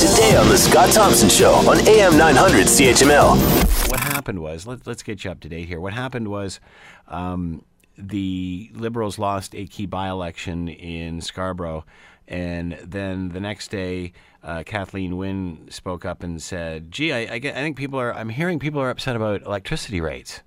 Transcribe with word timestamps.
Today 0.00 0.34
on 0.34 0.48
The 0.48 0.56
Scott 0.56 0.90
Thompson 0.94 1.28
Show 1.28 1.52
on 1.68 1.86
AM 1.86 2.16
900 2.16 2.68
CHML. 2.68 3.90
What 3.90 4.00
happened 4.00 4.38
was, 4.40 4.66
let, 4.66 4.86
let's 4.86 5.02
get 5.02 5.24
you 5.24 5.30
up 5.30 5.40
to 5.40 5.48
date 5.50 5.68
here. 5.68 5.78
What 5.78 5.92
happened 5.92 6.28
was 6.28 6.58
um, 7.06 7.66
the 7.98 8.70
Liberals 8.72 9.18
lost 9.18 9.54
a 9.54 9.66
key 9.66 9.84
by 9.84 10.08
election 10.08 10.68
in 10.68 11.20
Scarborough. 11.20 11.84
And 12.26 12.78
then 12.82 13.28
the 13.28 13.40
next 13.40 13.70
day, 13.70 14.14
uh, 14.42 14.62
Kathleen 14.64 15.18
Wynne 15.18 15.70
spoke 15.70 16.06
up 16.06 16.22
and 16.22 16.40
said, 16.40 16.90
"Gee, 16.90 17.12
I, 17.12 17.34
I, 17.34 17.38
get, 17.38 17.54
I 17.54 17.60
think 17.60 17.76
people 17.76 18.00
are. 18.00 18.14
I'm 18.14 18.30
hearing 18.30 18.58
people 18.58 18.80
are 18.80 18.88
upset 18.88 19.16
about 19.16 19.42
electricity 19.42 20.00
rates." 20.00 20.40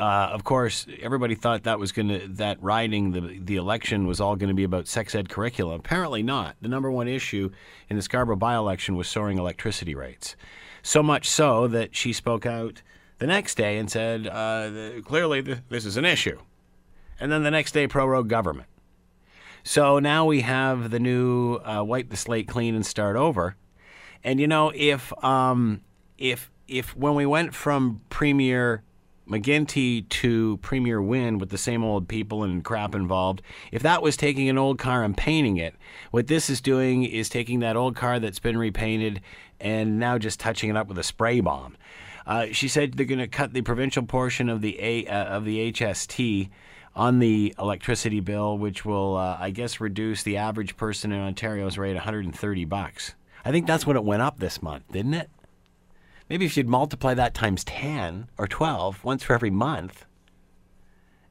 Uh, 0.00 0.30
of 0.32 0.44
course, 0.44 0.86
everybody 1.02 1.34
thought 1.34 1.64
that 1.64 1.78
was 1.78 1.92
going 1.92 2.08
to 2.08 2.26
that 2.28 2.56
riding 2.62 3.12
the 3.12 3.38
the 3.38 3.56
election 3.56 4.06
was 4.06 4.18
all 4.18 4.34
going 4.34 4.48
to 4.48 4.54
be 4.54 4.64
about 4.64 4.88
sex 4.88 5.14
ed 5.14 5.28
curriculum. 5.28 5.78
Apparently 5.78 6.22
not. 6.22 6.56
The 6.62 6.68
number 6.68 6.90
one 6.90 7.06
issue 7.06 7.50
in 7.90 7.96
the 7.96 8.02
Scarborough 8.02 8.36
by-election 8.36 8.96
was 8.96 9.08
soaring 9.08 9.36
electricity 9.36 9.94
rates. 9.94 10.36
So 10.82 11.02
much 11.02 11.28
so 11.28 11.68
that 11.68 11.94
she 11.94 12.14
spoke 12.14 12.46
out 12.46 12.80
the 13.18 13.26
next 13.26 13.56
day 13.56 13.76
and 13.76 13.90
said, 13.90 14.26
uh, 14.26 14.70
the, 14.70 15.02
"Clearly, 15.04 15.42
th- 15.42 15.58
this 15.68 15.84
is 15.84 15.98
an 15.98 16.06
issue." 16.06 16.38
And 17.20 17.30
then 17.30 17.42
the 17.42 17.50
next 17.50 17.72
day, 17.72 17.86
prorogue 17.86 18.28
government. 18.28 18.68
So 19.64 19.98
now 19.98 20.24
we 20.24 20.40
have 20.40 20.90
the 20.90 20.98
new 20.98 21.56
uh, 21.56 21.84
wipe 21.84 22.08
the 22.08 22.16
slate 22.16 22.48
clean 22.48 22.74
and 22.74 22.86
start 22.86 23.16
over. 23.16 23.54
And 24.24 24.40
you 24.40 24.48
know, 24.48 24.72
if 24.74 25.12
um, 25.22 25.82
if 26.16 26.50
if 26.66 26.96
when 26.96 27.14
we 27.14 27.26
went 27.26 27.54
from 27.54 28.00
Premier 28.08 28.82
McGuinty 29.30 30.08
to 30.08 30.56
Premier 30.58 31.00
Wynne 31.00 31.38
with 31.38 31.50
the 31.50 31.58
same 31.58 31.84
old 31.84 32.08
people 32.08 32.42
and 32.42 32.64
crap 32.64 32.94
involved, 32.94 33.42
if 33.70 33.80
that 33.82 34.02
was 34.02 34.16
taking 34.16 34.48
an 34.48 34.58
old 34.58 34.78
car 34.78 35.04
and 35.04 35.16
painting 35.16 35.56
it, 35.56 35.74
what 36.10 36.26
this 36.26 36.50
is 36.50 36.60
doing 36.60 37.04
is 37.04 37.28
taking 37.28 37.60
that 37.60 37.76
old 37.76 37.94
car 37.94 38.18
that's 38.18 38.40
been 38.40 38.58
repainted 38.58 39.20
and 39.60 40.00
now 40.00 40.18
just 40.18 40.40
touching 40.40 40.68
it 40.68 40.76
up 40.76 40.88
with 40.88 40.98
a 40.98 41.04
spray 41.04 41.40
bomb. 41.40 41.76
Uh, 42.26 42.46
she 42.50 42.66
said 42.66 42.94
they're 42.94 43.06
going 43.06 43.18
to 43.18 43.28
cut 43.28 43.52
the 43.52 43.62
provincial 43.62 44.02
portion 44.02 44.48
of 44.48 44.60
the 44.62 44.78
a, 44.80 45.06
uh, 45.06 45.24
of 45.24 45.44
the 45.44 45.72
HST 45.72 46.50
on 46.96 47.20
the 47.20 47.54
electricity 47.58 48.20
bill, 48.20 48.58
which 48.58 48.84
will, 48.84 49.16
uh, 49.16 49.36
I 49.38 49.50
guess, 49.50 49.80
reduce 49.80 50.24
the 50.24 50.36
average 50.36 50.76
person 50.76 51.12
in 51.12 51.20
Ontario's 51.20 51.78
rate 51.78 51.94
130 51.94 52.64
bucks. 52.64 53.14
I 53.44 53.52
think 53.52 53.66
that's 53.66 53.86
what 53.86 53.96
it 53.96 54.04
went 54.04 54.22
up 54.22 54.38
this 54.38 54.60
month, 54.60 54.84
didn't 54.90 55.14
it? 55.14 55.30
Maybe 56.30 56.46
if 56.46 56.56
you'd 56.56 56.68
multiply 56.68 57.12
that 57.14 57.34
times 57.34 57.64
10 57.64 58.28
or 58.38 58.46
12, 58.46 59.02
once 59.02 59.24
for 59.24 59.34
every 59.34 59.50
month, 59.50 60.06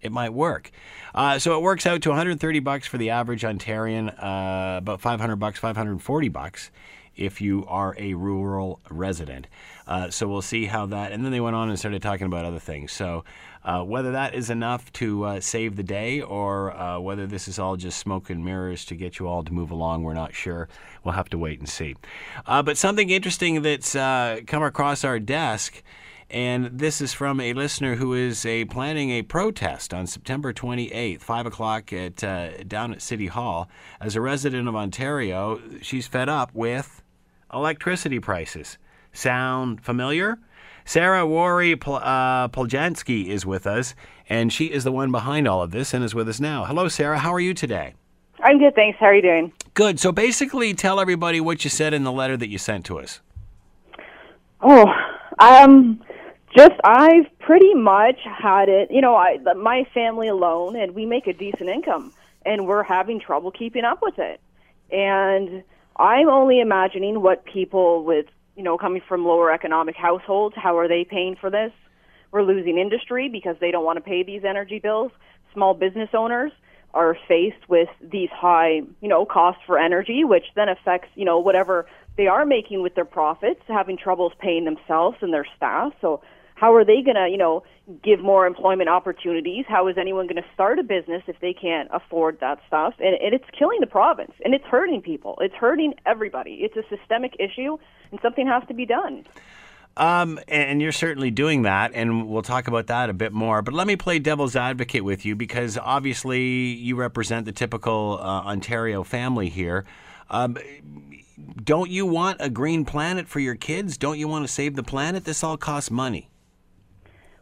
it 0.01 0.11
might 0.11 0.33
work. 0.33 0.71
Uh, 1.13 1.39
so 1.39 1.57
it 1.57 1.61
works 1.61 1.85
out 1.85 2.01
to 2.03 2.09
130 2.09 2.59
bucks 2.59 2.87
for 2.87 2.97
the 2.97 3.09
average 3.09 3.43
Ontarian, 3.43 4.09
uh, 4.23 4.77
about 4.77 5.01
500 5.01 5.35
bucks, 5.37 5.59
540 5.59 6.29
bucks 6.29 6.71
if 7.15 7.41
you 7.41 7.65
are 7.67 7.95
a 7.97 8.13
rural 8.13 8.79
resident. 8.89 9.45
Uh, 9.85 10.09
so 10.09 10.27
we'll 10.27 10.41
see 10.41 10.65
how 10.65 10.85
that. 10.85 11.11
And 11.11 11.25
then 11.25 11.31
they 11.31 11.41
went 11.41 11.55
on 11.55 11.69
and 11.69 11.77
started 11.77 12.01
talking 12.01 12.27
about 12.27 12.45
other 12.45 12.59
things. 12.59 12.93
So 12.93 13.25
uh, 13.65 13.83
whether 13.83 14.13
that 14.13 14.33
is 14.33 14.49
enough 14.49 14.91
to 14.93 15.25
uh, 15.25 15.39
save 15.41 15.75
the 15.75 15.83
day 15.83 16.21
or 16.21 16.71
uh, 16.71 16.97
whether 16.99 17.27
this 17.27 17.49
is 17.49 17.59
all 17.59 17.75
just 17.75 17.97
smoke 17.97 18.29
and 18.29 18.45
mirrors 18.45 18.85
to 18.85 18.95
get 18.95 19.19
you 19.19 19.27
all 19.27 19.43
to 19.43 19.51
move 19.51 19.69
along, 19.69 20.03
we're 20.03 20.13
not 20.13 20.33
sure. 20.33 20.69
We'll 21.03 21.15
have 21.15 21.29
to 21.31 21.37
wait 21.37 21.59
and 21.59 21.67
see. 21.67 21.95
But 22.45 22.77
something 22.77 23.09
interesting 23.09 23.61
that's 23.63 23.93
come 23.93 24.63
across 24.63 25.03
our 25.03 25.19
desk. 25.19 25.83
And 26.31 26.65
this 26.65 27.01
is 27.01 27.11
from 27.11 27.39
a 27.39 27.53
listener 27.53 27.95
who 27.95 28.13
is 28.13 28.45
a 28.45 28.65
planning 28.65 29.09
a 29.09 29.23
protest 29.23 29.95
on 29.95 30.05
September 30.05 30.53
28th, 30.53 31.21
5 31.21 31.45
o'clock 31.47 31.91
at 31.91 32.23
uh, 32.23 32.63
down 32.67 32.93
at 32.93 33.01
City 33.01 33.27
Hall. 33.27 33.67
As 33.99 34.15
a 34.15 34.21
resident 34.21 34.67
of 34.67 34.75
Ontario, 34.75 35.59
she's 35.81 36.05
fed 36.05 36.29
up 36.29 36.53
with 36.53 37.01
electricity 37.51 38.19
prices. 38.19 38.77
Sound 39.11 39.83
familiar? 39.83 40.37
Sarah 40.85 41.25
Wari 41.25 41.73
uh, 41.73 42.47
Poljanski 42.49 43.27
is 43.27 43.45
with 43.45 43.65
us, 43.65 43.95
and 44.27 44.53
she 44.53 44.65
is 44.65 44.83
the 44.83 44.91
one 44.91 45.11
behind 45.11 45.47
all 45.47 45.63
of 45.63 45.71
this 45.71 45.95
and 45.95 46.03
is 46.03 46.13
with 46.13 46.29
us 46.29 46.39
now. 46.39 46.65
Hello, 46.65 46.87
Sarah. 46.87 47.17
How 47.17 47.33
are 47.33 47.39
you 47.39 47.55
today? 47.55 47.95
I'm 48.43 48.59
good, 48.59 48.75
thanks. 48.75 48.99
How 48.99 49.07
are 49.07 49.15
you 49.15 49.21
doing? 49.21 49.51
Good. 49.73 49.99
So 49.99 50.11
basically, 50.11 50.75
tell 50.75 50.99
everybody 50.99 51.41
what 51.41 51.63
you 51.63 51.71
said 51.71 51.93
in 51.93 52.03
the 52.03 52.11
letter 52.11 52.37
that 52.37 52.49
you 52.49 52.59
sent 52.59 52.85
to 52.85 52.99
us. 52.99 53.19
Oh, 54.61 54.91
um, 55.39 56.01
just 56.55 56.73
I've 56.83 57.27
pretty 57.39 57.73
much 57.73 58.19
had 58.23 58.69
it. 58.69 58.89
You 58.91 59.01
know, 59.01 59.15
I 59.15 59.37
my 59.55 59.85
family 59.93 60.27
alone, 60.27 60.75
and 60.75 60.95
we 60.95 61.05
make 61.05 61.27
a 61.27 61.33
decent 61.33 61.69
income, 61.69 62.13
and 62.45 62.67
we're 62.67 62.83
having 62.83 63.19
trouble 63.19 63.51
keeping 63.51 63.83
up 63.83 63.99
with 64.01 64.17
it. 64.17 64.41
And 64.91 65.63
I'm 65.97 66.29
only 66.29 66.59
imagining 66.59 67.21
what 67.21 67.45
people 67.45 68.03
with 68.03 68.25
you 68.55 68.63
know 68.63 68.77
coming 68.77 69.01
from 69.07 69.25
lower 69.25 69.51
economic 69.51 69.95
households, 69.95 70.55
how 70.55 70.77
are 70.77 70.87
they 70.87 71.03
paying 71.03 71.35
for 71.35 71.49
this? 71.49 71.71
We're 72.31 72.43
losing 72.43 72.77
industry 72.77 73.29
because 73.29 73.55
they 73.59 73.71
don't 73.71 73.85
want 73.85 73.97
to 73.97 74.01
pay 74.01 74.23
these 74.23 74.43
energy 74.43 74.79
bills. 74.79 75.11
Small 75.53 75.73
business 75.73 76.09
owners 76.13 76.51
are 76.93 77.17
faced 77.27 77.69
with 77.69 77.89
these 78.01 78.29
high, 78.29 78.81
you 79.01 79.07
know, 79.07 79.25
costs 79.25 79.61
for 79.65 79.77
energy, 79.77 80.23
which 80.23 80.45
then 80.55 80.69
affects, 80.69 81.09
you 81.15 81.25
know, 81.25 81.39
whatever 81.39 81.87
they 82.17 82.27
are 82.27 82.45
making 82.45 82.81
with 82.81 82.95
their 82.95 83.05
profits, 83.05 83.61
having 83.67 83.97
troubles 83.97 84.33
paying 84.39 84.65
themselves 84.65 85.17
and 85.21 85.33
their 85.33 85.45
staff. 85.55 85.93
So 86.01 86.21
how 86.59 86.73
are 86.75 86.83
they 86.83 87.01
going 87.01 87.15
to, 87.15 87.29
you 87.29 87.37
know, 87.37 87.63
give 88.03 88.19
more 88.19 88.45
employment 88.45 88.89
opportunities? 88.89 89.65
How 89.67 89.87
is 89.87 89.97
anyone 89.97 90.27
going 90.27 90.41
to 90.41 90.49
start 90.53 90.77
a 90.77 90.83
business 90.83 91.23
if 91.27 91.39
they 91.39 91.53
can't 91.53 91.89
afford 91.93 92.39
that 92.41 92.59
stuff? 92.67 92.95
And, 92.99 93.15
and 93.15 93.33
it's 93.33 93.45
killing 93.57 93.79
the 93.79 93.87
province 93.87 94.33
and 94.43 94.53
it's 94.53 94.65
hurting 94.65 95.01
people. 95.01 95.37
It's 95.41 95.55
hurting 95.55 95.93
everybody. 96.05 96.59
It's 96.61 96.75
a 96.75 96.83
systemic 96.93 97.35
issue 97.39 97.77
and 98.11 98.19
something 98.21 98.45
has 98.45 98.63
to 98.67 98.73
be 98.73 98.85
done. 98.85 99.25
Um, 99.95 100.39
and 100.47 100.81
you're 100.81 100.91
certainly 100.93 101.29
doing 101.29 101.63
that, 101.63 101.91
and 101.93 102.29
we'll 102.29 102.41
talk 102.41 102.69
about 102.69 102.87
that 102.87 103.09
a 103.09 103.13
bit 103.13 103.33
more. 103.33 103.61
But 103.61 103.73
let 103.73 103.85
me 103.85 103.97
play 103.97 104.19
devil's 104.19 104.55
advocate 104.55 105.03
with 105.03 105.25
you 105.25 105.35
because 105.35 105.77
obviously 105.77 106.41
you 106.41 106.95
represent 106.95 107.45
the 107.45 107.51
typical 107.51 108.17
uh, 108.21 108.23
Ontario 108.23 109.03
family 109.03 109.49
here. 109.49 109.85
Um, 110.29 110.57
don't 111.63 111.89
you 111.89 112.05
want 112.05 112.37
a 112.39 112.49
green 112.49 112.85
planet 112.85 113.27
for 113.27 113.39
your 113.39 113.55
kids? 113.55 113.97
Don't 113.97 114.19
you 114.19 114.27
want 114.27 114.45
to 114.45 114.53
save 114.53 114.75
the 114.75 114.83
planet? 114.83 115.25
This 115.25 115.43
all 115.43 115.57
costs 115.57 115.91
money. 115.91 116.29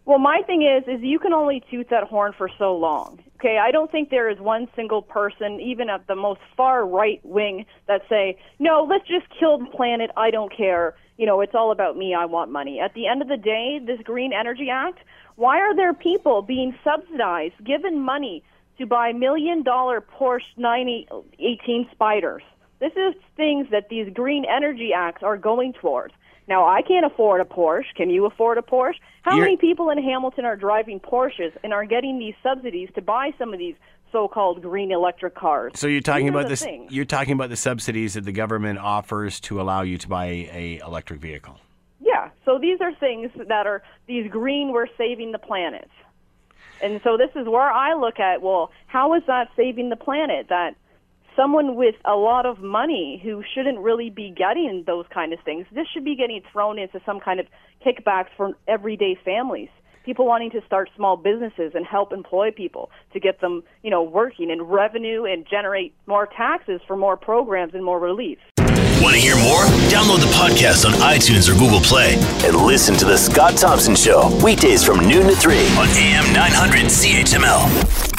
Well, 0.08 0.20
my 0.20 0.42
thing 0.48 0.62
is, 0.62 0.88
is 0.88 1.04
you 1.04 1.20
can 1.20 1.34
only 1.34 1.62
toot 1.70 1.90
that 1.90 2.06
horn 2.06 2.32
for 2.32 2.50
so 2.58 2.74
long. 2.74 3.20
Okay, 3.36 3.58
I 3.58 3.72
don't 3.72 3.92
think 3.92 4.10
there 4.10 4.30
is 4.30 4.40
one 4.40 4.70
single 4.74 5.02
person, 5.02 5.60
even 5.60 5.90
at 5.90 6.08
the 6.08 6.16
most 6.16 6.40
far 6.56 6.88
right 6.88 7.20
wing, 7.26 7.66
that 7.88 8.04
say, 8.08 8.38
no, 8.58 8.88
let's 8.90 9.06
just 9.06 9.26
kill 9.38 9.58
the 9.58 9.66
planet. 9.66 10.10
I 10.16 10.32
don't 10.32 10.56
care. 10.56 10.96
You 11.18 11.26
know, 11.26 11.42
it's 11.42 11.54
all 11.54 11.74
about 11.74 11.98
me. 11.98 12.16
I 12.16 12.24
want 12.24 12.50
money. 12.50 12.80
At 12.80 12.94
the 12.94 13.06
end 13.06 13.22
of 13.22 13.28
the 13.28 13.36
day, 13.36 13.82
this 13.86 14.00
Green 14.02 14.32
Energy 14.32 14.70
Act, 14.70 15.00
why 15.36 15.60
are 15.60 15.76
there 15.76 15.94
people 15.94 16.42
being 16.42 16.74
subsidized, 16.86 17.56
given 17.66 18.00
money 18.00 18.44
to 18.78 18.86
buy 18.86 19.12
million 19.12 19.62
dollar 19.62 20.00
Porsche 20.00 20.56
918 20.56 21.90
Spiders? 21.92 22.44
This 22.80 22.92
is 22.94 23.16
things 23.36 23.68
that 23.72 23.90
these 23.90 24.12
Green 24.14 24.46
Energy 24.46 24.92
Acts 24.96 25.24
are 25.24 25.38
going 25.38 25.74
towards. 25.74 26.14
Now, 26.48 26.66
I 26.66 26.82
can't 26.82 27.06
afford 27.06 27.42
a 27.42 27.46
Porsche. 27.46 27.94
Can 27.96 28.10
you 28.10 28.26
afford 28.26 28.58
a 28.58 28.62
Porsche? 28.62 28.96
How 29.24 29.32
You're- 29.36 29.42
many 29.48 29.58
people 29.58 29.90
in 29.90 29.98
Hamilton 30.02 30.46
are 30.46 30.56
driving 30.56 31.00
Porsches 31.00 31.52
and 31.64 31.74
are 31.74 31.86
getting 31.86 32.20
these 32.20 32.36
subsidies 32.42 32.90
to 32.96 33.02
buy 33.02 33.34
some 33.38 33.52
of 33.52 33.60
these 33.60 33.76
so-called 34.12 34.62
green 34.62 34.92
electric 34.92 35.36
cars? 35.36 35.74
So 35.76 35.88
you're 35.88 36.00
talking 36.02 36.28
These 36.28 36.32
about 36.34 36.44
the 36.44 36.50
this. 36.50 36.64
things. 36.64 36.94
You're 36.94 37.04
talking 37.06 37.34
about 37.34 37.50
the 37.50 37.58
subsidies 37.58 38.14
that 38.14 38.24
the 38.24 38.32
government 38.32 38.80
offers 38.80 39.40
to 39.42 39.60
allow 39.60 39.82
you 39.82 39.98
to 39.98 40.08
buy 40.08 40.26
a 40.54 40.80
electric 40.86 41.20
vehicle. 41.20 41.58
Yeah. 42.00 42.30
So 42.46 42.58
these 42.60 42.80
are 42.80 42.94
things 42.94 43.32
that 43.48 43.68
are 43.68 43.84
these 44.06 44.32
green. 44.32 44.72
We're 44.72 44.88
saving 44.98 45.34
the 45.34 45.40
planet. 45.40 45.90
And 46.82 47.02
so 47.04 47.18
this 47.18 47.32
is 47.36 47.48
where 47.48 47.70
I 47.70 47.96
look 47.96 48.20
at. 48.20 48.42
Well, 48.42 48.72
how 48.86 49.16
is 49.16 49.24
that 49.28 49.50
saving 49.58 49.90
the 49.90 49.96
planet? 49.98 50.48
That 50.48 50.76
someone 51.38 51.76
with 51.76 51.96
a 52.04 52.16
lot 52.16 52.46
of 52.46 52.60
money 52.60 53.22
who 53.24 53.44
shouldn't 53.54 53.80
really 53.80 54.10
be 54.10 54.34
getting 54.36 54.84
those 54.86 55.06
kind 55.14 55.32
of 55.32 55.40
things. 55.46 55.66
This 55.72 55.88
should 55.94 56.04
be 56.04 56.16
getting 56.16 56.42
thrown 56.52 56.80
into 56.80 57.00
some 57.06 57.20
kind 57.20 57.40
of 57.40 57.46
kickbacks 57.86 58.30
for 58.36 58.58
everyday 58.68 59.18
families. 59.24 59.70
People 60.04 60.26
wanting 60.26 60.52
to 60.52 60.62
start 60.66 60.90
small 60.96 61.16
businesses 61.18 61.74
and 61.76 61.86
help 61.86 62.12
employ 62.12 62.50
people 62.52 62.90
to 63.14 63.20
get 63.20 63.40
them, 63.40 63.64
you 63.84 63.92
know, 63.92 64.02
working 64.02 64.50
and 64.52 64.72
revenue 64.72 65.26
and 65.26 65.46
generate 65.50 65.94
more 66.08 66.28
taxes 66.28 66.82
for 66.88 66.96
more 66.96 67.18
programs 67.18 67.74
and 67.74 67.84
more 67.84 68.00
relief. 68.00 68.40
Want 68.58 69.14
to 69.14 69.22
hear 69.22 69.36
more? 69.36 69.64
Download 69.92 70.20
the 70.20 70.34
podcast 70.34 70.86
on 70.86 70.94
iTunes 70.94 71.54
or 71.54 71.60
Google 71.60 71.82
Play 71.82 72.16
and 72.48 72.56
listen 72.56 72.96
to 72.96 73.06
The 73.06 73.18
Scott 73.18 73.58
Thompson 73.58 73.96
Show 73.96 74.36
weekdays 74.44 74.84
from 74.84 75.08
noon 75.08 75.28
to 75.28 75.36
3 75.36 75.56
on 75.78 75.88
AM 75.90 76.34
900 76.34 76.86
CHML. 76.86 78.17